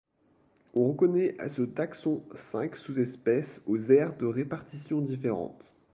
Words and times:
On 0.73 0.87
reconnaît 0.87 1.35
à 1.39 1.47
ce 1.47 1.61
taxon 1.61 2.23
cinq 2.35 2.75
sous-espèces 2.75 3.61
aux 3.67 3.77
aires 3.91 4.17
de 4.17 4.25
répartition 4.25 4.99
différentes. 4.99 5.63